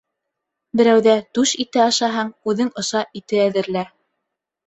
Берәүҙә 0.79 1.13
түш 1.37 1.51
ите 1.65 1.83
ашаһаң, 1.83 2.33
үҙең 2.53 2.73
оса 2.83 3.05
ите 3.21 3.43
әҙерлә. 3.43 3.87